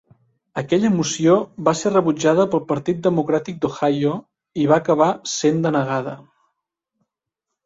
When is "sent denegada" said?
5.35-6.17